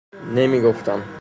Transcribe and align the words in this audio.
نمی 0.35 0.61
گفتم 0.61 1.01